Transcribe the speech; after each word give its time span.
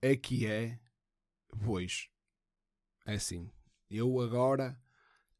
é 0.00 0.16
que 0.16 0.46
é, 0.46 0.78
pois, 1.64 2.08
é 3.06 3.14
assim. 3.14 3.50
Eu 3.90 4.20
agora 4.20 4.80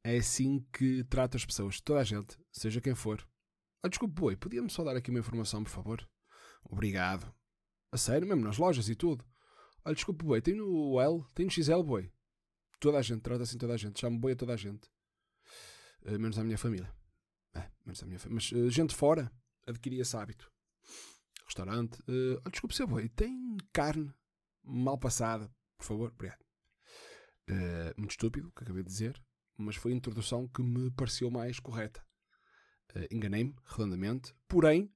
é 0.04 0.16
assim 0.16 0.66
que 0.72 1.04
trato 1.04 1.36
as 1.36 1.44
pessoas, 1.44 1.80
toda 1.80 2.00
a 2.00 2.04
gente, 2.04 2.38
seja 2.50 2.80
quem 2.80 2.94
for. 2.94 3.24
Ah, 3.82 3.88
desculpe, 3.88 4.14
boi, 4.14 4.36
podia-me 4.36 4.70
só 4.70 4.82
dar 4.82 4.96
aqui 4.96 5.10
uma 5.10 5.20
informação, 5.20 5.62
por 5.62 5.70
favor? 5.70 6.10
Obrigado. 6.64 7.32
A 7.92 7.96
sério, 7.96 8.26
mesmo 8.26 8.42
nas 8.42 8.58
lojas 8.58 8.88
e 8.88 8.94
tudo. 8.94 9.24
Olha, 9.84 9.94
desculpe, 9.94 10.24
boi, 10.24 10.40
tem 10.40 10.54
no 10.54 11.00
L, 11.00 11.24
tem 11.34 11.46
no 11.46 11.52
XL, 11.52 11.82
boi. 11.82 12.12
Toda 12.80 12.98
a 12.98 13.02
gente, 13.02 13.22
trata 13.22 13.44
assim 13.44 13.58
toda 13.58 13.74
a 13.74 13.76
gente. 13.76 14.00
Chamo 14.00 14.18
boi 14.18 14.32
a 14.32 14.36
toda 14.36 14.54
a 14.54 14.56
gente. 14.56 14.90
Uh, 16.04 16.18
menos 16.18 16.38
à 16.38 16.42
minha 16.44 16.58
família. 16.58 16.92
É, 17.54 17.70
menos 17.84 18.02
à 18.02 18.06
minha 18.06 18.18
família. 18.18 18.34
Mas 18.34 18.52
uh, 18.52 18.70
gente 18.70 18.94
fora 18.94 19.30
adquiri 19.66 20.00
esse 20.00 20.16
hábito. 20.16 20.51
Restaurante. 21.46 22.00
Uh, 22.02 22.40
oh, 22.44 22.50
desculpe, 22.50 22.74
seu 22.74 22.86
boi, 22.86 23.08
tem 23.08 23.56
carne 23.72 24.12
mal 24.64 24.98
passada, 24.98 25.50
por 25.76 25.84
favor? 25.84 26.12
Obrigado. 26.12 26.40
Uh, 27.50 27.92
muito 27.96 28.12
estúpido 28.12 28.48
o 28.48 28.52
que 28.52 28.62
acabei 28.62 28.82
de 28.82 28.88
dizer, 28.88 29.20
mas 29.56 29.76
foi 29.76 29.92
a 29.92 29.96
introdução 29.96 30.48
que 30.48 30.62
me 30.62 30.90
pareceu 30.92 31.30
mais 31.30 31.58
correta. 31.58 32.04
Uh, 32.94 33.06
Enganei-me 33.10 33.54
redondamente, 33.64 34.34
porém 34.46 34.92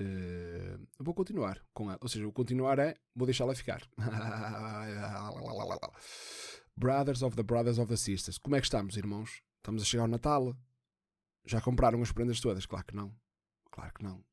uh, 0.00 0.86
vou 0.98 1.14
continuar 1.14 1.60
com 1.72 1.90
ela. 1.90 1.98
Ou 2.00 2.08
seja, 2.08 2.24
vou 2.24 2.32
continuar 2.32 2.78
é 2.78 2.94
vou 3.14 3.26
deixá-la 3.26 3.54
ficar. 3.54 3.82
brothers 6.76 7.22
of 7.22 7.36
the 7.36 7.42
Brothers 7.42 7.78
of 7.78 7.88
the 7.88 7.96
Sisters. 7.96 8.38
Como 8.38 8.56
é 8.56 8.60
que 8.60 8.66
estamos, 8.66 8.96
irmãos? 8.96 9.42
Estamos 9.58 9.82
a 9.82 9.84
chegar 9.84 10.02
ao 10.02 10.08
Natal? 10.08 10.56
Já 11.46 11.60
compraram 11.60 12.02
as 12.02 12.12
prendas 12.12 12.40
todas? 12.40 12.66
Claro 12.66 12.86
que 12.86 12.96
não. 12.96 13.14
Claro 13.70 13.92
que 13.94 14.02
não. 14.02 14.24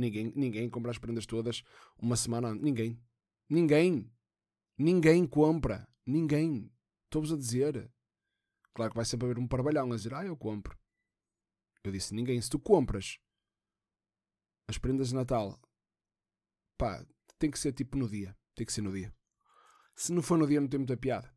Ninguém, 0.00 0.32
ninguém 0.34 0.70
compra 0.70 0.90
as 0.90 0.98
prendas 0.98 1.26
todas 1.26 1.62
uma 1.98 2.16
semana. 2.16 2.54
Ninguém. 2.54 2.98
Ninguém. 3.48 4.10
Ninguém 4.78 5.26
compra. 5.26 5.86
Ninguém. 6.06 6.72
Estou-vos 7.04 7.32
a 7.32 7.36
dizer. 7.36 7.92
Claro 8.72 8.92
que 8.92 8.96
vai 8.96 9.04
sempre 9.04 9.26
haver 9.26 9.38
um 9.38 9.46
parbalhão 9.46 9.92
a 9.92 9.96
dizer, 9.96 10.14
ah, 10.14 10.24
eu 10.24 10.36
compro. 10.36 10.78
Eu 11.84 11.92
disse, 11.92 12.14
ninguém. 12.14 12.40
Se 12.40 12.48
tu 12.48 12.58
compras 12.58 13.18
as 14.66 14.78
prendas 14.78 15.08
de 15.08 15.14
Natal, 15.14 15.60
pá, 16.78 17.04
tem 17.38 17.50
que 17.50 17.58
ser 17.58 17.72
tipo 17.72 17.98
no 17.98 18.08
dia. 18.08 18.34
Tem 18.54 18.64
que 18.64 18.72
ser 18.72 18.82
no 18.82 18.92
dia. 18.92 19.14
Se 19.94 20.12
não 20.12 20.22
for 20.22 20.38
no 20.38 20.46
dia, 20.46 20.60
não 20.60 20.68
tem 20.68 20.78
muita 20.78 20.96
piada. 20.96 21.30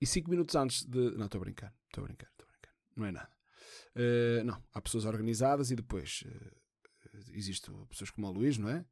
E 0.00 0.06
5 0.06 0.28
minutos 0.28 0.54
antes 0.54 0.84
de. 0.84 1.12
Não, 1.16 1.26
estou 1.26 1.38
a 1.38 1.44
brincar. 1.44 1.74
Estou 1.86 2.04
a 2.04 2.06
brincar. 2.06 2.28
Estou 2.30 2.46
a 2.46 2.50
brincar. 2.50 2.74
Não 2.94 3.06
é 3.06 3.12
nada. 3.12 3.36
Uh, 3.94 4.44
não, 4.44 4.62
há 4.74 4.82
pessoas 4.82 5.06
organizadas 5.06 5.70
e 5.70 5.76
depois 5.76 6.22
uh, 6.26 6.65
existem 7.32 7.74
pessoas 7.86 8.10
como 8.10 8.26
o 8.26 8.32
Luís, 8.32 8.58
não 8.58 8.68
é? 8.68 8.84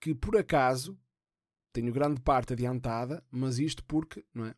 Que 0.00 0.14
por 0.14 0.36
acaso 0.36 0.98
tenho 1.72 1.92
grande 1.92 2.20
parte 2.20 2.52
adiantada, 2.52 3.24
mas 3.30 3.58
isto 3.58 3.84
porque, 3.84 4.24
não 4.32 4.46
é? 4.46 4.54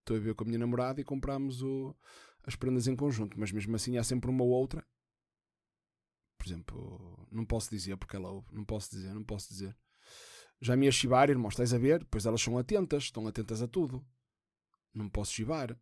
Estou 0.00 0.16
a 0.16 0.20
ver 0.20 0.34
com 0.34 0.44
a 0.44 0.46
minha 0.46 0.58
namorada 0.58 1.00
e 1.00 1.04
compramos 1.04 1.62
o, 1.62 1.94
as 2.42 2.56
prendas 2.56 2.86
em 2.86 2.96
conjunto, 2.96 3.38
mas 3.38 3.52
mesmo 3.52 3.76
assim 3.76 3.98
há 3.98 4.02
sempre 4.02 4.30
uma 4.30 4.42
ou 4.42 4.50
outra. 4.50 4.86
Por 6.38 6.46
exemplo, 6.46 7.28
não 7.30 7.44
posso 7.44 7.68
dizer 7.68 7.96
porque 7.96 8.16
ela 8.16 8.30
ouve, 8.30 8.48
não 8.52 8.64
posso 8.64 8.90
dizer, 8.90 9.12
não 9.12 9.22
posso 9.24 9.48
dizer. 9.48 9.76
Já 10.60 10.76
me 10.76 10.86
ia 10.86 10.92
chivar, 10.92 11.28
irmãos, 11.28 11.50
estás 11.50 11.74
a 11.74 11.78
ver? 11.78 12.04
Pois 12.06 12.24
elas 12.24 12.40
são 12.40 12.56
atentas, 12.56 13.04
estão 13.04 13.26
atentas 13.26 13.60
a 13.60 13.68
tudo. 13.68 14.04
Não 14.94 15.08
posso 15.08 15.32
chivar. 15.32 15.78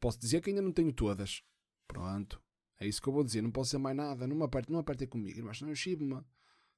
Posso 0.00 0.18
dizer 0.18 0.40
que 0.40 0.50
ainda 0.50 0.62
não 0.62 0.72
tenho 0.72 0.92
todas. 0.92 1.42
Pronto. 1.86 2.40
É 2.80 2.86
isso 2.86 3.02
que 3.02 3.08
eu 3.08 3.12
vou 3.12 3.24
dizer. 3.24 3.42
Não 3.42 3.50
posso 3.50 3.68
dizer 3.68 3.78
mais 3.78 3.96
nada. 3.96 4.26
Não 4.26 4.36
me 4.36 4.44
aperte, 4.44 4.70
não 4.70 4.78
apertem 4.78 5.08
comigo, 5.08 5.38
irmãos, 5.38 5.58
senão 5.58 5.70
eu 5.70 5.76
chivo-me. 5.76 6.22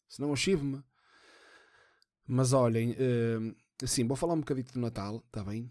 Senão 0.08 0.30
eu 0.30 0.36
chivo-me. 0.36 0.82
Mas 2.26 2.52
olhem, 2.52 2.92
uh, 2.92 3.56
assim, 3.82 4.06
vou 4.06 4.16
falar 4.16 4.34
um 4.34 4.40
bocadito 4.40 4.72
do 4.72 4.80
Natal, 4.80 5.22
está 5.26 5.42
bem? 5.42 5.70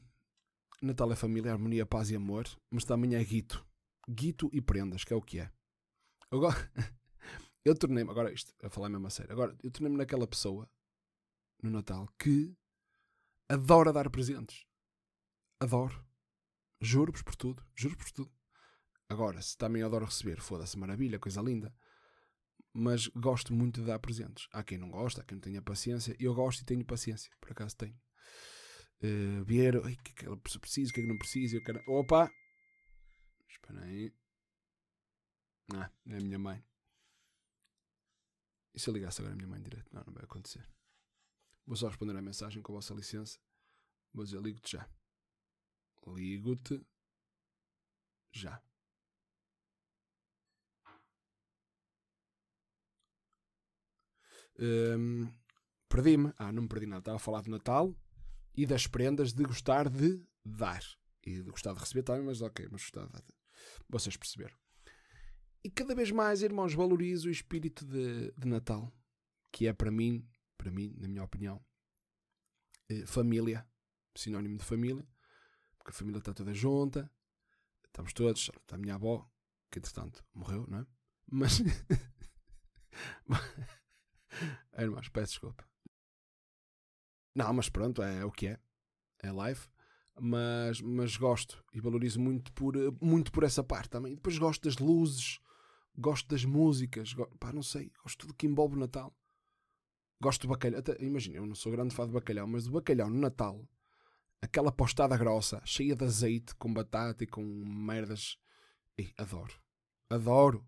Natal 0.82 1.12
é 1.12 1.16
família, 1.16 1.52
harmonia, 1.52 1.86
paz 1.86 2.10
e 2.10 2.16
amor, 2.16 2.46
mas 2.70 2.84
também 2.84 3.16
é 3.16 3.24
guito. 3.24 3.66
Guito 4.10 4.50
e 4.54 4.62
prendas, 4.62 5.04
que 5.04 5.14
é 5.14 5.16
o 5.16 5.22
que 5.22 5.40
é. 5.40 5.52
Agora, 6.32 6.72
eu 7.66 7.76
tornei-me, 7.76 8.10
agora 8.10 8.32
isto, 8.32 8.54
a 8.64 8.70
falar 8.70 8.90
a 8.94 9.10
sério, 9.10 9.32
agora, 9.32 9.56
eu 9.64 9.72
tornei-me 9.72 9.98
naquela 9.98 10.28
pessoa, 10.28 10.70
no 11.62 11.70
Natal, 11.70 12.08
que 12.18 12.56
adora 13.48 13.92
dar 13.92 14.10
presentes. 14.10 14.66
Adoro. 15.60 16.06
Juro-vos 16.82 17.22
por 17.22 17.36
tudo, 17.36 17.66
juro-vos 17.76 18.06
por 18.06 18.12
tudo. 18.12 18.39
Agora, 19.10 19.42
se 19.42 19.58
também 19.58 19.82
adoro 19.82 20.06
receber, 20.06 20.40
foda-se, 20.40 20.78
maravilha, 20.78 21.20
coisa 21.20 21.42
linda 21.42 21.74
mas 22.74 23.08
gosto 23.08 23.54
muito 23.54 23.82
de 23.82 23.88
dar 23.88 24.00
presentes. 24.00 24.48
Há 24.52 24.64
quem 24.64 24.78
não 24.78 24.90
gosta, 24.90 25.22
há 25.22 25.24
quem 25.24 25.36
não 25.36 25.42
tenha 25.42 25.62
paciência. 25.62 26.16
Eu 26.20 26.34
gosto 26.34 26.62
e 26.62 26.66
tenho 26.66 26.86
paciência, 26.86 27.32
por 27.40 27.52
acaso 27.52 27.76
tenho. 27.76 28.00
Uh, 29.02 29.44
ver 29.46 29.78
o 29.78 29.84
que 29.84 30.12
é 30.12 30.14
que 30.14 30.26
ela 30.26 30.38
precisa, 30.38 30.90
o 30.90 30.94
que 30.94 31.00
é 31.00 31.04
que 31.04 31.10
não 31.10 31.18
precisa. 31.18 31.56
Eu 31.56 31.64
quero... 31.64 31.82
Opa! 31.88 32.32
Espera 33.48 33.82
aí. 33.84 34.14
Ah, 35.74 35.92
é 36.08 36.18
a 36.18 36.22
minha 36.22 36.40
mãe. 36.40 36.64
E 38.74 38.80
se 38.80 38.90
eu 38.90 38.94
ligasse 38.94 39.22
agora 39.22 39.34
a 39.34 39.38
minha 39.38 39.48
mãe 39.48 39.62
direto? 39.62 39.94
Não, 39.94 40.04
não 40.06 40.14
vai 40.14 40.24
acontecer. 40.24 40.68
Vou 41.66 41.76
só 41.76 41.88
responder 41.88 42.16
a 42.18 42.22
mensagem 42.22 42.62
com 42.62 42.72
a 42.72 42.76
vossa 42.76 42.94
licença. 42.94 43.40
Vou 44.14 44.24
dizer, 44.24 44.42
ligo-te 44.42 44.72
já. 44.74 44.90
Ligo-te 46.08 46.86
já. 48.32 48.62
Um, 54.60 55.32
perdi-me. 55.88 56.34
Ah, 56.38 56.52
não 56.52 56.64
me 56.64 56.70
perdi 56.70 56.86
nada. 56.86 57.00
Estava 57.00 57.18
a 57.18 57.20
falar 57.20 57.42
de 57.42 57.50
Natal 57.50 57.96
e 58.56 58.66
das 58.66 58.88
prendas 58.88 59.34
de 59.34 59.44
gostar 59.44 59.90
de 59.90 60.22
dar. 60.44 60.84
E 61.26 61.42
de 61.42 61.50
gostar 61.50 61.74
de 61.74 61.80
receber 61.80 62.04
também, 62.04 62.24
mas 62.24 62.42
ok, 62.42 62.68
mas 62.72 62.82
gostar 62.82 63.06
de 63.06 63.14
dar. 63.14 63.24
Vocês 63.90 64.16
perceberam. 64.16 64.56
E 65.64 65.70
cada 65.70 65.94
vez 65.94 66.12
mais, 66.12 66.42
irmãos, 66.42 66.74
valorizo 66.74 67.28
o 67.28 67.32
espírito 67.32 67.86
de, 67.86 68.32
de 68.32 68.48
Natal, 68.48 68.94
que 69.52 69.68
é 69.68 69.74
para 69.74 69.92
mim, 69.92 70.26
para 70.58 70.72
mim, 70.72 70.96
na 70.98 71.08
minha 71.08 71.24
opinião, 71.24 71.64
eh, 72.88 73.06
família, 73.06 73.68
sinónimo 74.16 74.58
de 74.58 74.64
família, 74.64 75.06
porque 75.78 75.92
a 75.92 75.94
família 75.94 76.20
está 76.20 76.34
toda 76.34 76.54
junta, 76.54 77.12
estamos 77.88 78.14
todos, 78.14 78.42
está 78.42 78.76
a 78.76 78.80
minha 78.80 78.96
avó, 78.96 79.30
que 79.70 79.80
entretanto 79.80 80.24
morreu, 80.34 80.66
não 80.68 80.80
é? 80.80 80.88
Mas. 81.30 81.62
É, 84.74 84.84
irmãos, 84.84 85.10
peço 85.10 85.34
desculpa. 85.34 85.68
Não, 87.36 87.54
mas 87.54 87.70
pronto, 87.70 88.02
é, 88.02 88.24
o 88.24 88.32
que 88.32 88.48
é. 88.48 88.60
É 89.22 89.32
live. 89.32 89.62
Mas, 90.22 90.82
mas 90.82 91.16
gosto 91.16 91.64
e 91.74 91.80
valorizo 91.80 92.20
muito 92.20 92.52
por, 92.54 92.76
muito 93.02 93.32
por 93.32 93.44
essa 93.44 93.64
parte 93.64 93.90
também. 93.90 94.16
Depois 94.16 94.38
gosto 94.38 94.64
das 94.64 94.78
luzes, 94.78 95.40
gosto 95.98 96.28
das 96.28 96.44
músicas, 96.44 97.14
go, 97.14 97.28
pá, 97.38 97.54
não 97.54 97.64
sei, 97.64 97.92
gosto 98.04 98.20
tudo 98.20 98.34
que 98.34 98.48
envolve 98.48 98.76
o 98.76 98.80
Natal. 98.80 99.16
Gosto 100.22 100.42
do 100.42 100.50
bacalhau. 100.50 100.82
Imagina, 101.00 101.38
eu 101.38 101.46
não 101.46 101.56
sou 101.56 101.72
grande 101.72 101.96
fã 101.96 102.06
de 102.06 102.14
bacalhau, 102.14 102.46
mas 102.48 102.66
do 102.66 102.72
bacalhau 102.72 103.10
no 103.10 103.20
Natal, 103.20 103.66
aquela 104.42 104.72
postada 104.72 105.18
grossa, 105.18 105.62
cheia 105.66 105.96
de 105.96 106.04
azeite, 106.04 106.54
com 106.56 106.74
batata 106.74 107.24
e 107.24 107.28
com 107.28 107.44
merdas. 107.44 108.38
Adoro. 109.18 109.54
Adoro. 110.10 110.68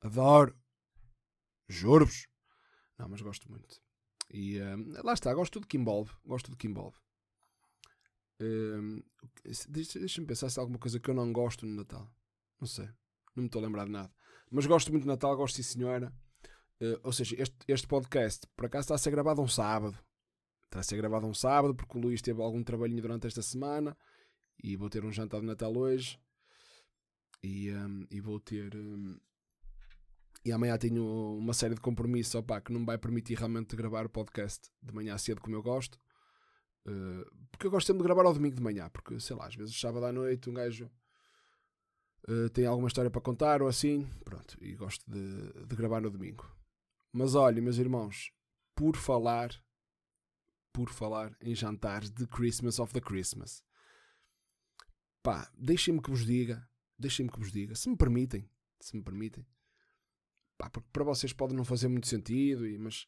Adoro. 0.00 0.56
Juro-vos. 1.68 2.28
Não, 2.98 3.08
mas 3.08 3.20
gosto 3.20 3.50
muito. 3.50 3.80
E 4.30 4.58
uh, 4.58 5.02
lá 5.04 5.12
está, 5.12 5.32
gosto 5.34 5.60
do 5.60 5.66
que 5.66 5.76
envolve. 5.76 6.12
Gosto 6.24 6.50
do 6.50 6.56
que 6.56 6.66
envolve. 6.66 6.96
Uh, 8.40 9.02
Deixa-me 9.68 10.26
pensar 10.26 10.48
se 10.50 10.58
há 10.58 10.62
alguma 10.62 10.78
coisa 10.78 10.98
que 10.98 11.08
eu 11.08 11.14
não 11.14 11.32
gosto 11.32 11.66
no 11.66 11.74
Natal. 11.74 12.10
Não 12.60 12.66
sei. 12.66 12.86
Não 13.34 13.42
me 13.42 13.46
estou 13.46 13.62
a 13.62 13.66
lembrar 13.66 13.84
de 13.84 13.90
nada. 13.90 14.12
Mas 14.50 14.66
gosto 14.66 14.90
muito 14.90 15.04
do 15.04 15.08
Natal, 15.08 15.36
gosto 15.36 15.56
sim, 15.56 15.62
senhora. 15.62 16.12
Uh, 16.80 16.98
ou 17.02 17.12
seja, 17.12 17.40
este, 17.40 17.56
este 17.68 17.86
podcast, 17.86 18.46
por 18.56 18.66
acaso, 18.66 18.84
está 18.84 18.94
a 18.94 18.98
ser 18.98 19.10
gravado 19.10 19.42
um 19.42 19.48
sábado. 19.48 19.98
Está 20.64 20.80
a 20.80 20.82
ser 20.82 20.96
gravado 20.96 21.26
um 21.26 21.34
sábado, 21.34 21.74
porque 21.74 21.96
o 21.96 22.00
Luís 22.00 22.22
teve 22.22 22.40
algum 22.40 22.62
trabalhinho 22.62 23.02
durante 23.02 23.26
esta 23.26 23.42
semana. 23.42 23.96
E 24.62 24.76
vou 24.76 24.88
ter 24.88 25.04
um 25.04 25.12
jantar 25.12 25.40
de 25.40 25.46
Natal 25.46 25.76
hoje. 25.76 26.18
E, 27.42 27.70
um, 27.72 28.06
e 28.10 28.20
vou 28.20 28.40
ter. 28.40 28.74
Um, 28.74 29.18
e 30.44 30.52
amanhã 30.52 30.76
tenho 30.76 31.04
uma 31.38 31.54
série 31.54 31.74
de 31.74 31.80
compromissos 31.80 32.34
opa, 32.34 32.60
que 32.60 32.72
não 32.72 32.80
me 32.80 32.86
vai 32.86 32.98
permitir 32.98 33.38
realmente 33.38 33.74
gravar 33.74 34.04
o 34.04 34.10
podcast 34.10 34.70
de 34.82 34.94
manhã 34.94 35.16
cedo 35.16 35.40
como 35.40 35.56
eu 35.56 35.62
gosto. 35.62 35.98
Uh, 36.86 37.24
porque 37.50 37.66
eu 37.66 37.70
gosto 37.70 37.86
sempre 37.86 38.02
de 38.02 38.08
gravar 38.08 38.26
ao 38.26 38.34
domingo 38.34 38.54
de 38.54 38.62
manhã, 38.62 38.90
porque 38.90 39.18
sei 39.18 39.34
lá, 39.34 39.46
às 39.46 39.54
vezes 39.54 39.78
sábado 39.78 40.04
à 40.04 40.12
noite 40.12 40.50
um 40.50 40.54
gajo 40.54 40.90
uh, 42.28 42.50
tem 42.50 42.66
alguma 42.66 42.88
história 42.88 43.10
para 43.10 43.22
contar 43.22 43.62
ou 43.62 43.68
assim, 43.68 44.06
pronto, 44.22 44.54
e 44.60 44.74
gosto 44.74 45.02
de, 45.10 45.66
de 45.66 45.76
gravar 45.76 46.02
no 46.02 46.10
domingo. 46.10 46.46
Mas 47.10 47.34
olha, 47.34 47.62
meus 47.62 47.78
irmãos, 47.78 48.30
por 48.74 48.96
falar, 48.96 49.50
por 50.74 50.90
falar 50.90 51.34
em 51.40 51.54
jantares 51.54 52.10
de 52.10 52.26
Christmas 52.26 52.78
of 52.78 52.92
the 52.92 53.00
Christmas, 53.00 53.64
pá, 55.22 55.50
deixem-me 55.56 56.02
que 56.02 56.10
vos 56.10 56.26
diga, 56.26 56.68
deixem-me 56.98 57.32
que 57.32 57.38
vos 57.38 57.50
diga, 57.50 57.74
se 57.74 57.88
me 57.88 57.96
permitem, 57.96 58.46
se 58.78 58.94
me 58.94 59.02
permitem, 59.02 59.46
pá, 60.56 60.70
porque 60.70 60.88
para 60.92 61.04
vocês 61.04 61.32
pode 61.32 61.54
não 61.54 61.64
fazer 61.64 61.88
muito 61.88 62.06
sentido, 62.06 62.64
mas 62.78 63.06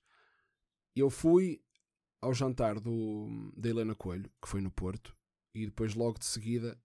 eu 0.94 1.10
fui 1.10 1.62
ao 2.20 2.32
jantar 2.32 2.81
do, 2.81 3.52
da 3.56 3.69
Helena 3.69 3.94
Coelho, 3.94 4.31
que 4.43 4.48
foi 4.48 4.60
no 4.60 4.70
Porto, 4.70 5.16
e 5.54 5.66
depois 5.66 5.94
logo 5.94 6.19
de 6.19 6.25
seguida 6.25 6.81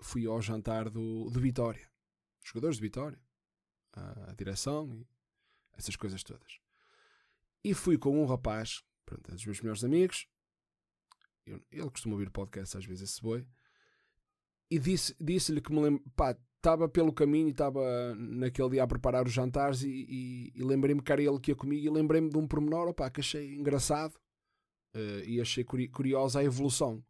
fui 0.00 0.26
ao 0.26 0.40
jantar 0.42 0.90
do, 0.90 1.30
do 1.30 1.40
Vitória, 1.40 1.90
os 2.42 2.48
jogadores 2.48 2.76
de 2.76 2.82
Vitória, 2.82 3.18
a 3.92 4.34
direção 4.34 4.92
e 4.92 5.06
essas 5.72 5.96
coisas 5.96 6.22
todas. 6.22 6.58
E 7.62 7.72
fui 7.72 7.96
com 7.96 8.20
um 8.20 8.26
rapaz, 8.26 8.84
pronto, 9.06 9.30
é 9.30 9.34
dos 9.34 9.46
meus 9.46 9.60
melhores 9.60 9.84
amigos, 9.84 10.28
eu, 11.46 11.64
ele 11.70 11.90
costuma 11.90 12.14
ouvir 12.14 12.30
podcast 12.30 12.76
às 12.76 12.84
vezes, 12.84 13.10
esse 13.10 13.22
boi, 13.22 13.46
e 14.70 14.78
disse-lhe 14.78 15.16
disse 15.20 15.60
que 15.60 15.72
me 15.72 15.80
lembro, 15.80 16.02
pá, 16.16 16.36
estava 16.64 16.88
pelo 16.88 17.12
caminho 17.12 17.50
estava 17.50 18.14
naquele 18.14 18.70
dia 18.70 18.82
a 18.82 18.86
preparar 18.86 19.26
os 19.26 19.32
jantares 19.32 19.82
e, 19.82 20.06
e, 20.08 20.52
e 20.54 20.64
lembrei-me 20.64 21.02
que 21.02 21.12
era 21.12 21.22
ele 21.22 21.38
que 21.38 21.50
ia 21.50 21.54
comigo 21.54 21.86
e 21.86 21.90
lembrei-me 21.90 22.30
de 22.30 22.38
um 22.38 22.48
pormenor 22.48 22.88
opá, 22.88 23.10
que 23.10 23.20
achei 23.20 23.54
engraçado 23.54 24.14
uh, 24.96 25.20
e 25.26 25.42
achei 25.42 25.62
curi 25.62 25.88
curiosa 25.88 26.40
a 26.40 26.44
evolução. 26.44 27.04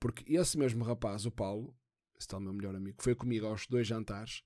Porque 0.00 0.24
esse 0.34 0.58
mesmo 0.58 0.82
rapaz, 0.82 1.24
o 1.24 1.30
Paulo, 1.30 1.72
esse 2.18 2.26
tal 2.26 2.40
meu 2.40 2.52
melhor 2.52 2.74
amigo, 2.74 2.98
que 2.98 3.04
foi 3.04 3.14
comigo 3.14 3.46
aos 3.46 3.64
dois 3.68 3.86
jantares, 3.86 4.42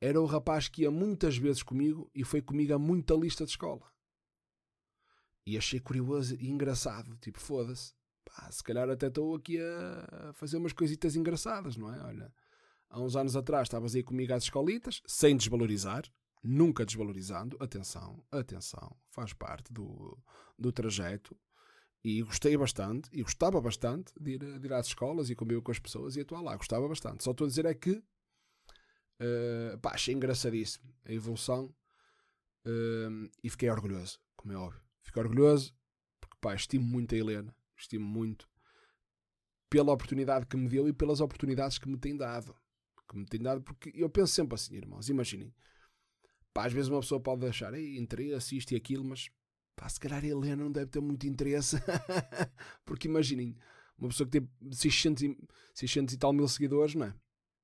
era 0.00 0.20
o 0.20 0.26
rapaz 0.26 0.68
que 0.68 0.82
ia 0.82 0.90
muitas 0.90 1.36
vezes 1.36 1.62
comigo 1.62 2.10
e 2.12 2.24
foi 2.24 2.42
comigo 2.42 2.74
a 2.74 2.78
muita 2.78 3.14
lista 3.14 3.44
de 3.44 3.52
escola. 3.52 3.88
E 5.46 5.56
achei 5.56 5.78
curioso 5.78 6.34
e 6.40 6.50
engraçado. 6.50 7.16
Tipo, 7.18 7.38
foda-se. 7.38 7.94
Se 8.50 8.64
calhar 8.64 8.90
até 8.90 9.06
estou 9.06 9.36
aqui 9.36 9.58
a 9.60 10.32
fazer 10.34 10.56
umas 10.56 10.72
coisitas 10.72 11.14
engraçadas, 11.14 11.76
não 11.76 11.94
é? 11.94 12.02
Olha, 12.02 12.34
há 12.90 13.00
uns 13.00 13.16
anos 13.16 13.36
atrás 13.36 13.66
estavas 13.66 13.94
aí 13.94 14.02
comigo 14.02 14.32
às 14.32 14.44
escolitas, 14.44 15.02
sem 15.06 15.36
desvalorizar, 15.36 16.04
nunca 16.42 16.84
desvalorizando. 16.84 17.56
Atenção, 17.60 18.22
atenção, 18.30 18.96
faz 19.10 19.32
parte 19.32 19.72
do, 19.72 20.18
do 20.58 20.72
trajeto. 20.72 21.36
E 22.04 22.22
gostei 22.22 22.56
bastante, 22.56 23.08
e 23.12 23.22
gostava 23.22 23.60
bastante 23.60 24.12
de 24.20 24.32
ir, 24.32 24.60
de 24.60 24.66
ir 24.66 24.72
às 24.72 24.86
escolas 24.86 25.28
e 25.28 25.34
comer 25.34 25.60
com 25.60 25.72
as 25.72 25.78
pessoas 25.78 26.14
e 26.14 26.20
atuar 26.20 26.40
lá. 26.40 26.56
Gostava 26.56 26.86
bastante. 26.86 27.24
Só 27.24 27.32
estou 27.32 27.46
a 27.46 27.48
dizer 27.48 27.64
é 27.64 27.74
que 27.74 27.90
uh, 29.20 29.78
pá, 29.82 29.92
achei 29.92 30.14
engraçadíssimo 30.14 30.88
a 31.04 31.12
evolução 31.12 31.74
uh, 32.64 33.30
e 33.42 33.50
fiquei 33.50 33.68
orgulhoso, 33.68 34.20
como 34.36 34.52
é 34.52 34.56
óbvio. 34.56 34.80
Fico 35.02 35.18
orgulhoso 35.18 35.74
porque 36.20 36.36
pá, 36.40 36.54
estimo 36.54 36.84
muito 36.84 37.14
a 37.14 37.18
Helena, 37.18 37.56
estimo 37.76 38.04
muito 38.04 38.48
pela 39.68 39.92
oportunidade 39.92 40.46
que 40.46 40.56
me 40.56 40.68
deu 40.68 40.88
e 40.88 40.92
pelas 40.92 41.20
oportunidades 41.20 41.78
que 41.78 41.88
me 41.88 41.98
tem 41.98 42.16
dado. 42.16 42.54
Que 43.08 43.16
me 43.16 43.24
tem 43.24 43.40
dado, 43.40 43.62
porque 43.62 43.92
eu 43.94 44.08
penso 44.10 44.32
sempre 44.32 44.54
assim, 44.54 44.74
irmãos, 44.74 45.08
imaginem. 45.08 45.54
Pá, 46.52 46.66
às 46.66 46.72
vezes 46.72 46.88
uma 46.88 47.00
pessoa 47.00 47.20
pode 47.20 47.46
achar 47.46 47.78
interesse, 47.78 48.56
isto 48.56 48.72
e 48.72 48.76
aquilo, 48.76 49.04
mas 49.04 49.30
pá, 49.76 49.88
se 49.88 50.00
calhar 50.00 50.24
a 50.24 50.26
Helena 50.26 50.64
não 50.64 50.72
deve 50.72 50.90
ter 50.90 51.00
muito 51.00 51.26
interesse. 51.26 51.76
porque 52.84 53.08
imaginem, 53.08 53.56
uma 53.98 54.08
pessoa 54.08 54.28
que 54.28 54.40
tem 54.40 54.50
600 54.72 55.22
e, 55.22 55.38
600 55.74 56.14
e 56.14 56.18
tal 56.18 56.32
mil 56.32 56.48
seguidores, 56.48 56.94
não 56.94 57.06
é? 57.06 57.14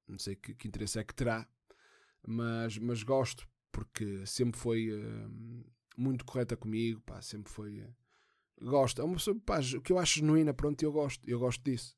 Não 0.06 0.18
sei 0.18 0.36
que, 0.36 0.54
que 0.54 0.68
interesse 0.68 0.98
é 0.98 1.04
que 1.04 1.14
terá, 1.14 1.48
mas, 2.26 2.78
mas 2.78 3.02
gosto, 3.02 3.48
porque 3.70 4.24
sempre 4.26 4.60
foi 4.60 4.92
uh, 4.92 5.64
muito 5.96 6.24
correta 6.24 6.56
comigo, 6.56 7.00
pá, 7.00 7.20
sempre 7.22 7.52
foi. 7.52 7.80
Uh, 7.80 7.94
gosto. 8.60 9.00
É 9.00 9.04
uma 9.04 9.14
pessoa, 9.14 9.38
pá, 9.40 9.60
o 9.60 9.80
que 9.80 9.92
eu 9.92 9.98
acho 9.98 10.20
genuína, 10.20 10.52
pronto, 10.54 10.82
eu 10.82 10.92
gosto, 10.92 11.28
eu 11.28 11.38
gosto 11.38 11.62
disso. 11.62 11.96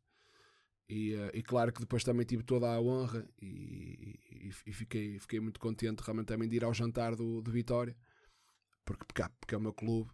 E, 0.89 1.15
uh, 1.15 1.31
e 1.33 1.43
claro 1.43 1.73
que 1.73 1.81
depois 1.81 2.05
também 2.05 2.27
tive 2.27 2.43
toda 2.43 2.67
a 2.71 2.81
honra 2.81 3.27
e, 3.41 4.19
e, 4.31 4.49
e, 4.67 4.73
fiquei, 4.73 5.19
fiquei 5.19 5.41
muito 5.41 5.59
contente 5.59 6.03
realmente 6.03 6.27
também 6.27 6.49
de 6.49 6.57
ir 6.57 6.65
ao 6.65 6.75
jantar 6.75 7.17
do, 7.17 7.41
do 7.41 7.51
Vitória, 7.51 7.97
porque, 8.85 9.05
porque, 9.41 9.55
é 9.55 9.59
o 9.59 9.61
meu 9.61 9.73
clube 9.73 10.11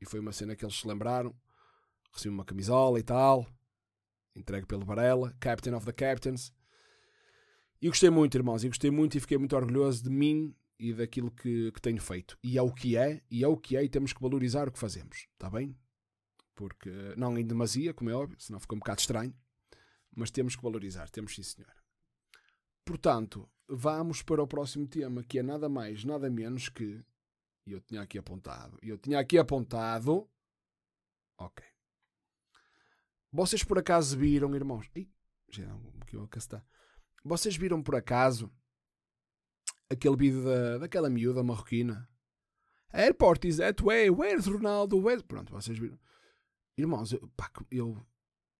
e 0.00 0.06
foi 0.06 0.20
uma 0.20 0.32
cena 0.32 0.56
que 0.56 0.64
eles 0.64 0.76
se 0.76 0.86
lembraram. 0.86 1.34
Recebi 2.12 2.34
uma 2.34 2.46
camisola 2.46 2.98
e 2.98 3.02
tal, 3.02 3.46
entregue 4.34 4.66
pelo 4.66 4.86
Varela, 4.86 5.34
Captain 5.38 5.74
of 5.74 5.84
the 5.84 5.92
Captains. 5.92 6.50
E 7.80 7.88
gostei 7.88 8.08
muito, 8.08 8.34
irmãos, 8.36 8.64
e 8.64 8.68
gostei 8.68 8.90
muito 8.90 9.18
e 9.18 9.20
fiquei 9.20 9.36
muito 9.36 9.54
orgulhoso 9.54 10.02
de 10.02 10.08
mim 10.08 10.56
e 10.78 10.94
daquilo 10.94 11.30
que, 11.30 11.70
que 11.72 11.80
tenho 11.80 12.00
feito. 12.00 12.38
E 12.42 12.56
é 12.56 12.62
o 12.62 12.72
que 12.72 12.96
é, 12.96 13.22
e 13.30 13.44
é 13.44 13.48
o 13.48 13.56
que 13.56 13.76
é, 13.76 13.84
e 13.84 13.88
temos 13.88 14.14
que 14.14 14.20
valorizar 14.20 14.66
o 14.66 14.72
que 14.72 14.78
fazemos, 14.78 15.26
está 15.32 15.50
bem? 15.50 15.76
Porque 16.54 16.90
não 17.18 17.36
em 17.36 17.46
demasia, 17.46 17.92
como 17.92 18.08
é 18.08 18.14
óbvio, 18.14 18.40
senão 18.40 18.58
fica 18.58 18.74
um 18.74 18.78
bocado 18.78 19.00
estranho, 19.00 19.34
mas 20.16 20.30
temos 20.30 20.56
que 20.56 20.62
valorizar, 20.62 21.10
temos 21.10 21.34
sim, 21.34 21.42
senhor. 21.42 21.72
Portanto, 22.84 23.48
vamos 23.68 24.22
para 24.22 24.42
o 24.42 24.48
próximo 24.48 24.88
tema, 24.88 25.22
que 25.22 25.38
é 25.38 25.42
nada 25.42 25.68
mais, 25.68 26.04
nada 26.04 26.30
menos 26.30 26.68
que. 26.68 27.04
E 27.66 27.72
eu 27.72 27.80
tinha 27.80 28.00
aqui 28.00 28.16
apontado, 28.16 28.78
e 28.82 28.88
eu 28.88 28.96
tinha 28.96 29.18
aqui 29.20 29.36
apontado. 29.38 30.28
Ok. 31.38 31.64
Vocês 33.30 33.62
por 33.62 33.78
acaso 33.78 34.16
viram, 34.16 34.54
irmãos? 34.54 34.88
Ih, 34.94 35.12
já 35.50 35.64
é 35.64 35.72
um 35.72 35.98
pouquinho 35.98 36.22
a 36.22 36.28
castar. 36.28 36.64
Vocês 37.22 37.56
viram 37.56 37.82
por 37.82 37.94
acaso 37.94 38.50
aquele 39.90 40.16
vídeo 40.16 40.44
da, 40.44 40.78
daquela 40.78 41.10
miúda 41.10 41.42
marroquina? 41.42 42.08
Airport 42.90 43.44
is 43.44 43.58
that 43.58 43.82
way. 43.82 44.08
Where's 44.08 44.46
Ronaldo? 44.46 44.96
Where's... 44.96 45.22
Pronto, 45.22 45.52
vocês 45.52 45.76
viram. 45.76 45.98
Irmãos, 46.78 47.12
eu, 47.12 47.28
pá, 47.36 47.50
eu, 47.70 48.06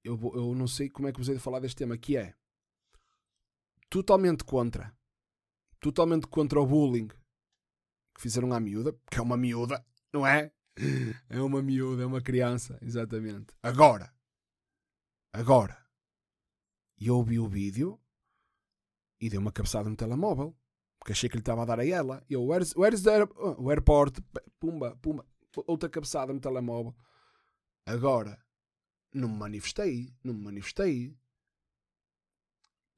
eu, 0.06 0.18
eu 0.34 0.54
não 0.54 0.66
sei 0.66 0.88
como 0.88 1.08
é 1.08 1.12
que 1.12 1.18
vos 1.18 1.28
hei 1.28 1.34
de 1.34 1.40
falar 1.40 1.60
deste 1.60 1.76
tema, 1.76 1.96
que 1.96 2.16
é 2.16 2.34
totalmente 3.90 4.44
contra. 4.44 4.96
Totalmente 5.80 6.26
contra 6.26 6.60
o 6.60 6.66
bullying 6.66 7.08
que 7.08 8.22
fizeram 8.22 8.52
à 8.52 8.60
miúda, 8.60 8.98
que 9.10 9.18
é 9.18 9.22
uma 9.22 9.36
miúda, 9.36 9.84
não 10.12 10.26
é? 10.26 10.52
É 11.28 11.40
uma 11.40 11.62
miúda, 11.62 12.02
é 12.02 12.06
uma 12.06 12.20
criança, 12.20 12.78
exatamente. 12.82 13.54
Agora, 13.62 14.14
agora, 15.32 15.76
eu 16.98 17.16
ouvi 17.16 17.38
o 17.38 17.48
vídeo 17.48 18.00
e 19.20 19.28
deu 19.28 19.40
uma 19.40 19.52
cabeçada 19.52 19.88
no 19.88 19.96
telemóvel. 19.96 20.56
Porque 20.98 21.12
achei 21.12 21.28
que 21.28 21.36
lhe 21.36 21.40
estava 21.40 21.62
a 21.62 21.64
dar 21.64 21.80
a 21.80 21.86
ela. 21.86 22.24
E 22.28 22.34
eu, 22.34 22.44
where's, 22.44 22.74
where's 22.74 23.02
the 23.02 23.10
air, 23.10 23.28
oh, 23.36 23.70
airport? 23.70 24.18
Pumba, 24.58 24.96
pumba. 24.96 25.26
Outra 25.66 25.88
cabeçada 25.88 26.32
no 26.32 26.40
telemóvel. 26.40 26.94
Agora, 27.86 28.38
não 29.16 29.28
me 29.28 29.36
manifestei. 29.36 30.12
Não 30.22 30.34
me 30.34 30.42
manifestei. 30.42 31.16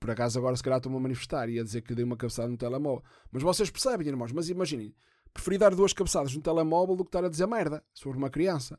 Por 0.01 0.11
acaso 0.11 0.39
agora 0.39 0.57
se 0.57 0.63
calhar 0.63 0.79
estou-me 0.79 0.99
a 0.99 1.01
manifestar 1.01 1.49
e 1.49 1.59
a 1.59 1.65
dizer 1.65 1.83
que 1.83 1.95
dei 1.95 2.05
uma 2.05 2.17
cabeçada 2.17 2.49
no 2.49 2.57
telemóvel. 2.57 3.05
Mas 3.31 3.43
vocês 3.43 3.71
percebem, 3.71 4.07
irmãos. 4.07 4.33
Mas 4.33 4.49
imaginem. 4.49 4.95
Preferi 5.33 5.59
dar 5.59 5.75
duas 5.75 5.93
cabeçadas 5.93 6.35
no 6.35 6.43
telemóvel 6.43 6.97
do 6.97 7.05
que 7.05 7.09
estar 7.09 7.25
a 7.25 7.29
dizer 7.29 7.47
merda 7.47 7.85
sobre 7.93 8.19
uma 8.19 8.31
criança. 8.31 8.79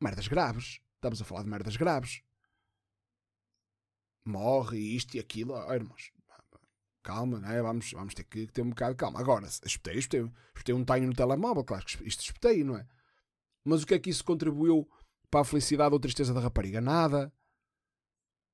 Merdas 0.00 0.28
graves. 0.28 0.80
Estamos 0.94 1.20
a 1.20 1.24
falar 1.24 1.42
de 1.42 1.50
merdas 1.50 1.76
graves 1.76 2.22
morre 4.26 4.78
isto 4.78 5.16
e 5.16 5.20
aquilo. 5.20 5.54
Oh, 5.54 5.72
irmãos, 5.72 6.10
calma, 7.02 7.38
né? 7.38 7.62
vamos, 7.62 7.92
vamos 7.92 8.14
ter 8.14 8.24
que 8.24 8.46
ter 8.48 8.62
um 8.62 8.70
bocado 8.70 8.92
de 8.92 8.98
calma. 8.98 9.20
Agora, 9.20 9.46
espetei, 9.46 9.98
espetei, 9.98 10.30
espetei 10.54 10.74
um 10.74 10.84
tainho 10.84 11.06
no 11.06 11.14
telemóvel, 11.14 11.64
claro 11.64 11.84
que 11.84 12.06
isto 12.06 12.22
espetei, 12.22 12.64
não 12.64 12.76
é? 12.76 12.86
Mas 13.64 13.82
o 13.82 13.86
que 13.86 13.94
é 13.94 13.98
que 13.98 14.10
isso 14.10 14.24
contribuiu 14.24 14.88
para 15.30 15.40
a 15.40 15.44
felicidade 15.44 15.92
ou 15.92 16.00
tristeza 16.00 16.32
da 16.32 16.40
rapariga? 16.40 16.80
Nada. 16.80 17.32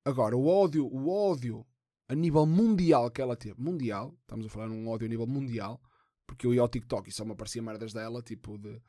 Agora, 0.05 0.35
o 0.35 0.47
ódio, 0.47 0.85
o 0.85 1.09
ódio 1.09 1.65
a 2.07 2.15
nível 2.15 2.45
mundial 2.45 3.09
que 3.09 3.21
ela 3.21 3.35
teve, 3.35 3.59
mundial, 3.59 4.13
estamos 4.21 4.45
a 4.45 4.49
falar 4.49 4.67
num 4.67 4.87
ódio 4.87 5.05
a 5.05 5.09
nível 5.09 5.25
mundial, 5.25 5.81
porque 6.27 6.45
eu 6.45 6.53
ia 6.53 6.61
ao 6.61 6.67
TikTok 6.67 7.09
e 7.09 7.13
só 7.13 7.23
me 7.23 7.31
aparecia 7.31 7.61
merdas 7.61 7.93
dela, 7.93 8.21
tipo 8.21 8.57
de 8.57 8.81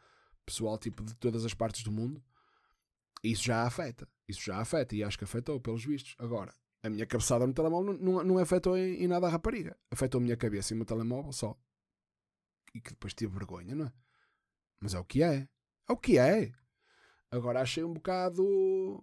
pessoal 0.45 0.77
tipo 0.79 1.03
de 1.03 1.15
todas 1.15 1.45
as 1.45 1.55
partes 1.55 1.83
do 1.83 1.91
mundo. 1.91 2.23
Isso 3.23 3.45
já 3.45 3.63
afeta, 3.63 4.07
isso 4.29 4.43
já 4.43 4.59
afeta 4.59 4.95
e 4.95 5.03
acho 5.03 5.17
que 5.17 5.25
afetou 5.25 5.61
pelos 5.61 5.85
vistos. 5.85 6.15
Agora, 6.19 6.53
a 6.83 6.91
minha 6.91 7.07
cabeçada 7.07 7.47
no 7.47 7.55
telemóvel 7.55 7.95
não, 7.95 8.13
não, 8.13 8.25
não 8.25 8.39
afetou 8.39 8.77
em, 8.77 9.03
em, 9.03 9.09
nada 9.09 9.27
a 9.27 9.31
rapariga. 9.31 9.77
Afetou 9.91 10.19
a 10.19 10.23
minha 10.23 10.37
cabeça 10.37 10.73
e 10.73 10.75
o 10.75 10.77
meu 10.77 10.85
telemóvel 10.85 11.33
só. 11.33 11.59
E 12.75 12.81
que 12.81 12.91
depois 12.91 13.15
tive 13.15 13.33
vergonha, 13.33 13.75
não 13.75 13.87
é? 13.87 13.93
Mas 14.81 14.93
é 14.93 14.99
o 14.99 15.05
que 15.05 15.23
é. 15.23 15.49
É 15.89 15.93
o 15.93 15.97
que 15.97 16.19
é. 16.19 16.53
Agora 17.35 17.63
achei 17.63 17.83
um 17.83 17.93
bocado 17.93 19.03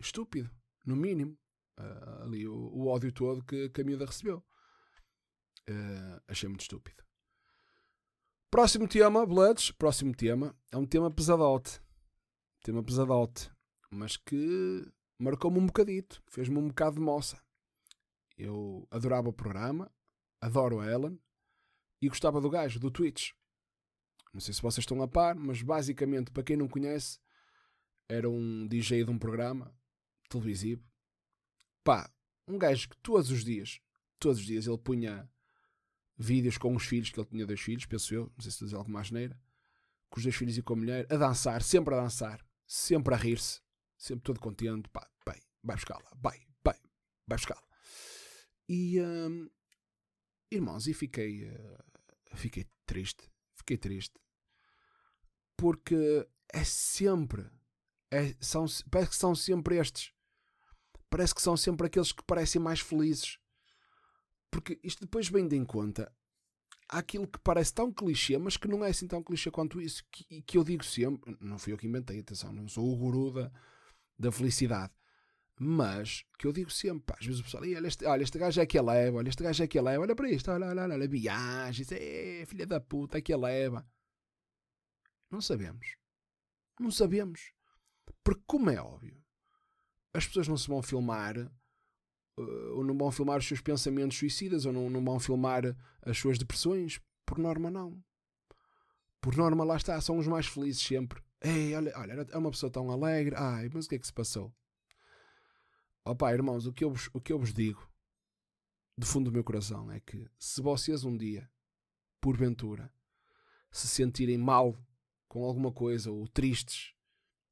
estúpido, 0.00 0.50
no 0.86 0.96
mínimo. 0.96 1.38
Uh, 1.78 2.22
ali 2.22 2.48
o, 2.48 2.54
o, 2.54 2.86
ódio 2.86 3.12
todo 3.12 3.44
que, 3.44 3.68
que 3.68 3.82
a 3.82 3.84
miúda 3.84 4.06
recebeu. 4.06 4.38
Uh, 5.68 6.18
achei 6.26 6.48
muito 6.48 6.62
estúpido. 6.62 7.04
Próximo 8.50 8.88
tema, 8.88 9.26
Bloods. 9.26 9.70
Próximo 9.70 10.14
tema 10.14 10.56
é 10.70 10.78
um 10.78 10.86
tema 10.86 11.10
pesadote. 11.10 11.78
Tema 12.62 12.82
pesadote. 12.82 13.50
Mas 13.90 14.16
que 14.16 14.90
marcou-me 15.18 15.58
um 15.58 15.66
bocadito, 15.66 16.22
fez-me 16.30 16.56
um 16.56 16.68
bocado 16.68 16.96
de 16.96 17.02
moça. 17.02 17.38
Eu 18.38 18.88
adorava 18.90 19.28
o 19.28 19.32
programa, 19.32 19.92
adoro 20.40 20.80
a 20.80 20.90
Ellen 20.90 21.20
e 22.00 22.08
gostava 22.08 22.40
do 22.40 22.48
gajo, 22.48 22.80
do 22.80 22.90
Twitch. 22.90 23.32
Não 24.32 24.40
sei 24.40 24.54
se 24.54 24.62
vocês 24.62 24.84
estão 24.84 25.02
a 25.02 25.06
par, 25.06 25.34
mas 25.34 25.60
basicamente, 25.60 26.30
para 26.30 26.42
quem 26.42 26.56
não 26.56 26.66
conhece, 26.66 27.20
era 28.08 28.28
um 28.28 28.66
DJ 28.66 29.04
de 29.04 29.10
um 29.10 29.18
programa 29.18 29.74
televisivo. 30.28 30.84
Pá, 31.84 32.10
um 32.46 32.58
gajo 32.58 32.88
que 32.88 32.96
todos 32.98 33.30
os 33.30 33.44
dias, 33.44 33.80
todos 34.18 34.38
os 34.38 34.46
dias, 34.46 34.66
ele 34.66 34.78
punha 34.78 35.30
vídeos 36.16 36.58
com 36.58 36.74
os 36.74 36.84
filhos, 36.84 37.10
que 37.10 37.18
ele 37.18 37.28
tinha 37.28 37.46
dois 37.46 37.60
filhos, 37.60 37.86
penso 37.86 38.14
eu, 38.14 38.32
não 38.36 38.42
sei 38.42 38.50
se 38.50 38.56
estou 38.56 38.66
a 38.66 38.68
dizer 38.68 38.76
alguma 38.76 39.00
asneira, 39.00 39.40
com 40.10 40.18
os 40.18 40.22
dois 40.22 40.36
filhos 40.36 40.56
e 40.56 40.62
com 40.62 40.74
a 40.74 40.76
mulher, 40.76 41.06
a 41.10 41.16
dançar, 41.16 41.62
sempre 41.62 41.94
a 41.94 42.00
dançar, 42.00 42.44
sempre 42.66 43.14
a 43.14 43.16
rir-se, 43.16 43.60
sempre 43.96 44.22
todo 44.22 44.40
contente. 44.40 44.88
Pá, 44.90 45.08
vai, 45.24 45.40
vai 45.62 45.76
buscá-la, 45.76 46.10
vai, 46.16 46.38
vai, 46.62 46.78
vai 47.26 47.38
buscá-la. 47.38 47.62
E, 48.68 49.00
hum, 49.00 49.50
irmãos, 50.50 50.86
e 50.86 50.94
fiquei, 50.94 51.48
uh, 51.48 52.36
fiquei 52.36 52.66
triste, 52.86 53.30
fiquei 53.54 53.76
triste, 53.76 54.18
porque 55.56 56.28
é 56.52 56.64
sempre, 56.64 57.50
é, 58.12 58.36
são, 58.40 58.66
parece 58.90 59.10
que 59.10 59.16
são 59.16 59.34
sempre 59.34 59.78
estes, 59.78 60.12
parece 61.08 61.34
que 61.34 61.40
são 61.40 61.56
sempre 61.56 61.86
aqueles 61.86 62.12
que 62.12 62.22
parecem 62.24 62.60
mais 62.60 62.80
felizes, 62.80 63.38
porque 64.50 64.78
isto 64.84 65.00
depois 65.00 65.28
vem 65.28 65.48
de 65.48 65.56
em 65.56 65.64
conta 65.64 66.12
aquilo 66.90 67.26
que 67.26 67.38
parece 67.38 67.72
tão 67.72 67.90
clichê, 67.90 68.36
mas 68.36 68.58
que 68.58 68.68
não 68.68 68.84
é 68.84 68.90
assim 68.90 69.06
tão 69.06 69.22
clichê 69.22 69.50
quanto 69.50 69.80
isso, 69.80 70.04
que, 70.12 70.42
que 70.42 70.58
eu 70.58 70.62
digo 70.62 70.84
sempre, 70.84 71.34
não 71.40 71.58
fui 71.58 71.72
eu 71.72 71.78
que 71.78 71.86
inventei, 71.86 72.20
atenção, 72.20 72.52
não 72.52 72.68
sou 72.68 72.92
o 72.92 72.96
guru 72.96 73.32
da, 73.32 73.50
da 74.18 74.30
felicidade, 74.30 74.92
mas 75.58 76.22
que 76.38 76.46
eu 76.46 76.52
digo 76.52 76.70
sempre, 76.70 77.04
pá, 77.06 77.16
às 77.18 77.24
vezes 77.24 77.40
o 77.40 77.44
pessoal, 77.44 77.62
olha 77.62 77.88
este, 77.88 78.04
olha, 78.04 78.22
este 78.22 78.38
gajo 78.38 78.60
é 78.60 78.66
que 78.66 78.76
a 78.76 78.82
leva, 78.82 79.16
olha, 79.16 79.28
este 79.30 79.42
gajo 79.42 79.62
é 79.62 79.66
que 79.66 79.78
a 79.78 79.82
leva, 79.82 80.02
olha 80.02 80.14
para 80.14 80.30
isto, 80.30 80.50
olha, 80.50 80.66
olha, 80.66 80.82
olha, 80.82 80.94
olha 80.94 81.08
viagens, 81.08 81.90
é, 81.92 82.44
filha 82.44 82.66
da 82.66 82.78
puta, 82.78 83.16
é 83.16 83.22
que 83.22 83.32
a 83.32 83.38
leva. 83.38 83.86
Não 85.30 85.40
sabemos. 85.40 85.96
Não 86.78 86.90
sabemos. 86.90 87.52
Porque, 88.24 88.42
como 88.46 88.70
é 88.70 88.80
óbvio, 88.80 89.22
as 90.14 90.26
pessoas 90.26 90.48
não 90.48 90.56
se 90.56 90.68
vão 90.68 90.82
filmar 90.82 91.36
uh, 91.38 92.76
ou 92.76 92.84
não 92.84 92.96
vão 92.96 93.10
filmar 93.10 93.38
os 93.38 93.46
seus 93.46 93.60
pensamentos 93.60 94.18
suicidas 94.18 94.66
ou 94.66 94.72
não, 94.72 94.90
não 94.90 95.04
vão 95.04 95.18
filmar 95.18 95.76
as 96.02 96.18
suas 96.18 96.38
depressões. 96.38 97.00
Por 97.24 97.38
norma, 97.38 97.70
não. 97.70 98.02
Por 99.20 99.36
norma, 99.36 99.64
lá 99.64 99.76
está, 99.76 100.00
são 100.00 100.18
os 100.18 100.26
mais 100.26 100.46
felizes 100.46 100.82
sempre. 100.82 101.22
Ei, 101.40 101.74
olha, 101.74 101.92
olha, 101.96 102.26
é 102.30 102.38
uma 102.38 102.50
pessoa 102.50 102.70
tão 102.70 102.90
alegre. 102.90 103.34
Ai, 103.36 103.68
mas 103.72 103.86
o 103.86 103.88
que 103.88 103.94
é 103.94 103.98
que 103.98 104.06
se 104.06 104.12
passou? 104.12 104.54
Opa, 106.04 106.32
irmãos, 106.32 106.66
o 106.66 106.72
que, 106.72 106.82
eu 106.84 106.90
vos, 106.90 107.08
o 107.12 107.20
que 107.20 107.32
eu 107.32 107.38
vos 107.38 107.54
digo, 107.54 107.88
do 108.98 109.06
fundo 109.06 109.30
do 109.30 109.34
meu 109.34 109.44
coração, 109.44 109.90
é 109.90 110.00
que 110.00 110.28
se 110.36 110.60
vocês 110.60 111.04
um 111.04 111.16
dia, 111.16 111.48
porventura, 112.20 112.92
se 113.70 113.86
sentirem 113.86 114.36
mal 114.36 114.76
com 115.28 115.44
alguma 115.44 115.72
coisa 115.72 116.10
ou 116.10 116.26
tristes, 116.26 116.92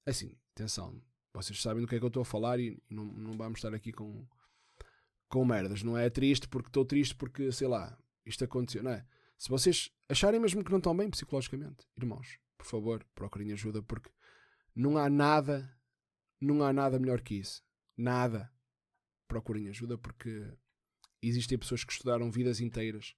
assim, 0.06 0.36
atenção, 0.54 1.00
vocês 1.32 1.60
sabem 1.60 1.82
do 1.82 1.88
que 1.88 1.94
é 1.94 1.98
que 1.98 2.04
eu 2.04 2.08
estou 2.08 2.22
a 2.22 2.26
falar 2.26 2.58
e 2.58 2.82
não, 2.88 3.04
não 3.04 3.36
vamos 3.36 3.58
estar 3.58 3.74
aqui 3.74 3.92
com, 3.92 4.26
com 5.28 5.44
merdas. 5.44 5.82
Não 5.82 5.96
é 5.96 6.10
triste 6.10 6.48
porque 6.48 6.68
estou 6.68 6.84
triste 6.84 7.14
porque, 7.14 7.52
sei 7.52 7.68
lá, 7.68 7.96
isto 8.26 8.44
aconteceu, 8.44 8.82
não 8.82 8.90
é? 8.90 9.06
Se 9.38 9.48
vocês 9.48 9.90
acharem 10.08 10.40
mesmo 10.40 10.62
que 10.62 10.70
não 10.70 10.78
estão 10.78 10.96
bem 10.96 11.08
psicologicamente, 11.08 11.86
irmãos, 11.96 12.38
por 12.58 12.66
favor, 12.66 13.04
procurem 13.14 13.52
ajuda 13.52 13.82
porque 13.82 14.10
não 14.74 14.98
há 14.98 15.08
nada, 15.08 15.74
não 16.40 16.62
há 16.62 16.72
nada 16.72 16.98
melhor 16.98 17.22
que 17.22 17.36
isso. 17.36 17.62
Nada. 17.96 18.52
Procurem 19.26 19.68
ajuda 19.68 19.96
porque 19.96 20.52
existem 21.22 21.56
pessoas 21.56 21.84
que 21.84 21.92
estudaram 21.92 22.30
vidas 22.30 22.60
inteiras 22.60 23.14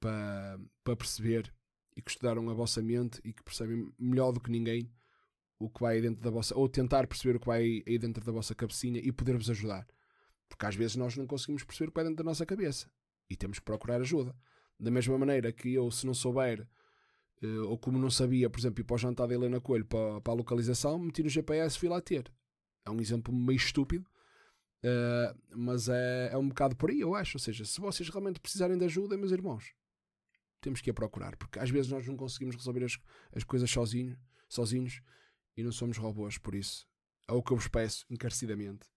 para, 0.00 0.58
para 0.82 0.96
perceber 0.96 1.54
e 1.96 2.02
que 2.02 2.10
estudaram 2.10 2.48
a 2.48 2.54
vossa 2.54 2.82
mente 2.82 3.20
e 3.22 3.32
que 3.32 3.42
percebem 3.42 3.92
melhor 3.98 4.32
do 4.32 4.40
que 4.40 4.50
ninguém 4.50 4.90
o 5.60 5.68
que 5.68 5.80
vai 5.80 5.96
aí 5.96 6.00
dentro 6.00 6.22
da 6.22 6.30
vossa, 6.30 6.56
ou 6.56 6.66
tentar 6.68 7.06
perceber 7.06 7.36
o 7.36 7.40
que 7.40 7.46
vai 7.46 7.82
aí 7.86 7.98
dentro 7.98 8.24
da 8.24 8.32
vossa 8.32 8.54
cabecinha 8.54 8.98
e 8.98 9.12
poder-vos 9.12 9.50
ajudar. 9.50 9.86
Porque 10.48 10.64
às 10.64 10.74
vezes 10.74 10.96
nós 10.96 11.14
não 11.16 11.26
conseguimos 11.26 11.62
perceber 11.62 11.88
o 11.88 11.92
que 11.92 11.96
vai 11.96 12.04
dentro 12.04 12.16
da 12.16 12.24
nossa 12.24 12.46
cabeça 12.46 12.90
e 13.28 13.36
temos 13.36 13.58
que 13.58 13.64
procurar 13.64 14.00
ajuda. 14.00 14.34
Da 14.78 14.90
mesma 14.90 15.18
maneira 15.18 15.52
que 15.52 15.74
eu, 15.74 15.90
se 15.90 16.06
não 16.06 16.14
souber, 16.14 16.66
uh, 17.42 17.68
ou 17.68 17.78
como 17.78 17.98
não 17.98 18.10
sabia, 18.10 18.48
por 18.48 18.58
exemplo, 18.58 18.80
ir 18.80 18.84
para 18.84 18.94
o 18.94 18.98
jantar 18.98 19.28
da 19.28 19.34
Helena 19.34 19.60
Coelho 19.60 19.84
para, 19.84 20.22
para 20.22 20.32
a 20.32 20.36
localização, 20.36 20.98
meti 20.98 21.22
no 21.22 21.28
GPS 21.28 21.76
e 21.76 21.78
fui 21.78 21.90
lá 21.90 22.00
ter. 22.00 22.32
É 22.86 22.90
um 22.90 22.98
exemplo 22.98 23.32
meio 23.32 23.58
estúpido, 23.58 24.08
uh, 24.82 25.38
mas 25.54 25.90
é, 25.90 26.30
é 26.32 26.38
um 26.38 26.48
bocado 26.48 26.74
por 26.74 26.88
aí, 26.88 27.00
eu 27.00 27.14
acho. 27.14 27.36
Ou 27.36 27.40
seja, 27.40 27.66
se 27.66 27.78
vocês 27.78 28.08
realmente 28.08 28.40
precisarem 28.40 28.78
de 28.78 28.84
ajuda, 28.86 29.18
meus 29.18 29.30
irmãos, 29.30 29.74
temos 30.62 30.80
que 30.80 30.88
a 30.88 30.94
procurar, 30.94 31.36
porque 31.36 31.58
às 31.58 31.68
vezes 31.68 31.90
nós 31.90 32.06
não 32.06 32.16
conseguimos 32.16 32.56
resolver 32.56 32.84
as, 32.84 32.98
as 33.34 33.44
coisas 33.44 33.70
sozinhos, 33.70 34.18
sozinhos 34.48 35.02
e 35.56 35.62
não 35.62 35.72
somos 35.72 35.96
robôs, 35.96 36.38
por 36.38 36.54
isso 36.54 36.90
é 37.30 37.32
o 37.32 37.42
que 37.42 37.52
eu 37.52 37.56
vos 37.56 37.68
peço 37.68 38.04
encarecidamente 38.10 38.88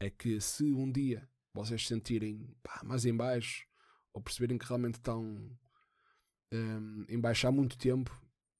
é 0.00 0.10
que 0.10 0.40
se 0.40 0.64
um 0.72 0.90
dia 0.90 1.28
vocês 1.52 1.82
se 1.82 1.88
sentirem 1.88 2.56
pá, 2.62 2.80
mais 2.82 3.04
em 3.04 3.14
baixo 3.14 3.66
ou 4.12 4.22
perceberem 4.22 4.58
que 4.58 4.66
realmente 4.66 4.94
estão 4.94 5.22
um, 6.52 7.04
em 7.08 7.20
baixo 7.20 7.46
há 7.46 7.52
muito 7.52 7.76
tempo 7.76 8.10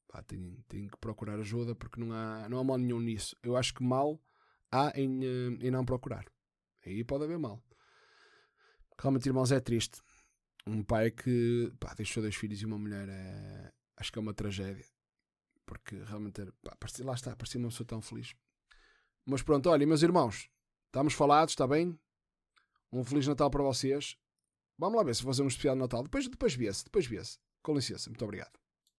pá, 0.09 0.23
têm, 0.23 0.63
têm 0.69 0.89
que 0.89 0.99
procurar 0.99 1.39
ajuda 1.41 1.75
porque 1.75 1.99
não 1.99 2.13
há, 2.13 2.49
não 2.49 2.59
há 2.59 2.65
mal 2.65 2.79
nenhum 2.79 3.01
nisso. 3.01 3.37
Eu 3.43 3.57
acho 3.57 3.75
que 3.75 3.83
mal 3.83 4.21
há 4.71 4.93
em, 4.95 5.27
hum, 5.27 5.59
em 5.61 5.71
não 5.71 5.85
procurar. 5.85 6.25
Aí 6.85 7.03
pode 7.03 7.25
haver 7.25 7.39
mal. 7.39 7.63
Realmente 8.99 9.27
irmãos 9.27 9.51
é 9.53 9.61
triste. 9.61 10.01
Um 10.67 10.83
pai 10.83 11.11
que 11.11 11.73
pá, 11.81 11.95
deixou 11.95 12.23
dois 12.23 12.37
filhos 12.37 12.61
e 12.61 12.67
uma 12.67 12.79
mulher 12.79 13.09
é, 13.09 13.73
acho 13.97 14.13
que 14.13 14.19
é 14.19 14.23
uma 14.23 14.35
tragédia 14.35 14.87
porque 15.67 15.97
realmente 16.05 16.45
pá, 16.63 16.77
parecia, 16.79 17.05
lá 17.05 17.15
está, 17.15 17.35
parecia 17.37 17.59
uma 17.59 17.69
pessoa 17.69 17.87
tão 17.87 18.01
feliz. 18.01 18.35
Mas 19.25 19.43
pronto, 19.43 19.71
olha, 19.71 19.87
meus 19.87 20.03
irmãos, 20.03 20.51
estamos 20.87 21.15
falados, 21.15 21.53
está 21.53 21.67
bem? 21.67 21.99
Um 22.93 23.03
Feliz 23.05 23.27
Natal 23.27 23.51
para 23.51 23.63
vocês. 23.63 24.17
Vamos 24.79 24.97
lá 24.97 25.03
ver 25.03 25.15
se 25.15 25.23
fazer 25.23 25.43
um 25.43 25.49
especial 25.49 25.75
de 25.75 25.81
Natal. 25.81 26.03
Depois, 26.03 26.29
depois 26.29 26.55
vê-se, 26.55 26.85
depois 26.85 27.07
vê-se. 27.07 27.39
Com 27.63 27.75
licença, 27.75 28.11
muito 28.11 28.25
obrigado. 28.25 28.64